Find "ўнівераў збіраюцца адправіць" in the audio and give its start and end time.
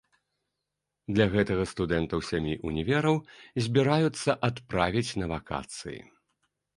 2.69-5.17